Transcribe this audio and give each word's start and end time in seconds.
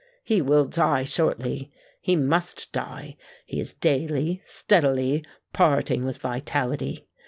He 0.23 0.41
will 0.41 0.65
die 0.65 1.03
shortly—he 1.03 2.15
must 2.15 2.71
die—he 2.73 3.59
is 3.59 3.73
daily, 3.73 4.41
steadily 4.43 5.23
parting 5.53 6.05
with 6.05 6.17
vitality. 6.17 7.07